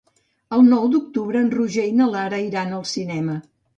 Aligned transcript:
El 0.55 0.61
nou 0.69 0.87
d'octubre 0.93 1.43
en 1.47 1.51
Roger 1.57 1.85
i 1.91 1.93
na 1.99 2.07
Lara 2.15 2.41
iran 2.47 2.77
al 2.79 2.87
cinema. 2.97 3.37